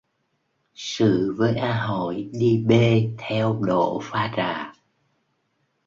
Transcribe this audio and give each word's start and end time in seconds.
Sự 0.73 1.35
với 1.37 1.55
A 1.55 1.85
Hội 1.87 2.29
đi 2.33 2.63
bê 2.67 3.09
theo 3.17 3.59
độ 3.63 3.99
pha 4.03 4.33
trà 4.37 4.73